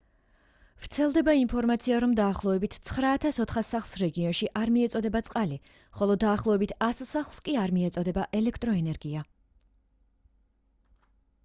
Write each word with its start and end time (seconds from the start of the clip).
ვრცელდება 0.83 1.33
ინფორმაცია 1.39 1.99
რომ 2.03 2.15
დაახლოებით 2.19 2.77
9400 2.93 3.63
სახლს 3.67 3.91
რეგიონში 4.05 4.49
არ 4.63 4.73
მიეწოდება 4.79 5.23
წყალი 5.29 5.61
ხოლო 6.01 6.17
დაახლოებით 6.25 6.75
100 6.89 7.09
სახლს 7.13 7.47
კი 7.49 7.59
არ 7.67 7.77
მიეწოდება 7.79 8.27
ელექტროენერგია 8.43 9.27